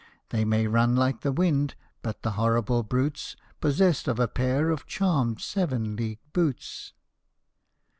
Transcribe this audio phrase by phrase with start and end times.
[0.29, 4.87] They may run like the wind but the horrible brute's Possessed of a pair of
[4.87, 6.93] charmed Seven League Boots